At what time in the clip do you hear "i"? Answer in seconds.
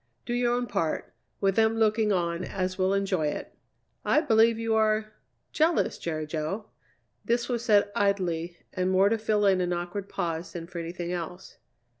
4.03-4.19